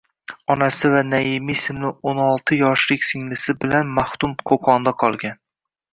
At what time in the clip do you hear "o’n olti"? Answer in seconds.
2.11-2.59